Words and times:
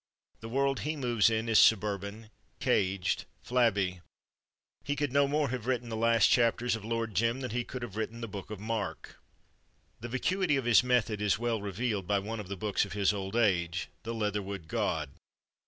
The 0.39 0.49
world 0.49 0.79
he 0.79 0.95
moves 0.95 1.29
in 1.29 1.47
is 1.47 1.59
suburban, 1.59 2.31
caged, 2.59 3.25
flabby. 3.43 4.01
He 4.83 4.95
could 4.95 5.13
no 5.13 5.27
more 5.27 5.49
have 5.49 5.67
written 5.67 5.89
the 5.89 5.95
last 5.95 6.25
chapters 6.25 6.75
of 6.75 6.83
"Lord 6.83 7.13
Jim" 7.13 7.41
than 7.41 7.51
he 7.51 7.63
could 7.63 7.83
have 7.83 7.95
written 7.95 8.19
the 8.19 8.27
Book 8.27 8.49
of 8.49 8.59
Mark. 8.59 9.19
The 9.99 10.09
vacuity 10.09 10.55
of 10.57 10.65
his 10.65 10.83
method 10.83 11.21
is 11.21 11.37
well 11.37 11.61
revealed 11.61 12.07
by 12.07 12.17
one 12.17 12.39
of 12.39 12.47
the 12.47 12.57
books 12.57 12.83
of 12.83 12.93
his 12.93 13.13
old 13.13 13.35
age, 13.35 13.89
"The 14.01 14.15
Leatherwood 14.15 14.67
God." 14.67 15.11